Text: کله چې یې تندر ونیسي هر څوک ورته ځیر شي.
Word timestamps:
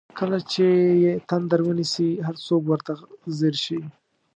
کله 0.17 0.37
چې 0.51 0.65
یې 1.03 1.13
تندر 1.29 1.59
ونیسي 1.63 2.09
هر 2.25 2.35
څوک 2.45 2.61
ورته 2.67 2.91
ځیر 3.37 3.55
شي. 3.65 3.79